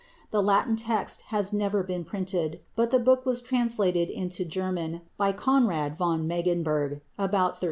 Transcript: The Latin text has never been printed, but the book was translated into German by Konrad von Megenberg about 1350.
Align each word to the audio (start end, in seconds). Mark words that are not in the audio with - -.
The 0.31 0.41
Latin 0.41 0.75
text 0.75 1.21
has 1.27 1.53
never 1.53 1.83
been 1.83 2.03
printed, 2.05 2.61
but 2.75 2.89
the 2.89 2.97
book 2.97 3.23
was 3.23 3.39
translated 3.39 4.09
into 4.09 4.43
German 4.43 5.01
by 5.15 5.31
Konrad 5.31 5.95
von 5.95 6.27
Megenberg 6.27 7.01
about 7.19 7.53
1350. 7.53 7.59